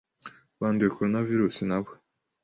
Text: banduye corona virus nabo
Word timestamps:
banduye 0.59 0.89
corona 0.95 1.27
virus 1.27 1.57
nabo 1.69 1.91